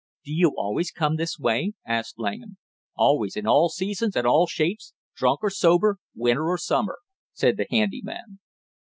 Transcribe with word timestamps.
"Do 0.25 0.31
you 0.33 0.53
always 0.57 0.89
come 0.89 1.17
this 1.17 1.37
way?" 1.37 1.73
asked 1.85 2.17
Langham. 2.17 2.57
"Always, 2.95 3.35
in 3.35 3.45
all 3.45 3.69
seasons 3.69 4.15
and 4.15 4.25
all 4.25 4.47
shapes, 4.47 4.95
drunk 5.15 5.41
or 5.43 5.51
sober, 5.51 5.97
winter 6.15 6.47
or 6.47 6.57
summer," 6.57 6.97
said 7.35 7.55
the 7.55 7.67
handy 7.69 8.01
man. 8.03 8.39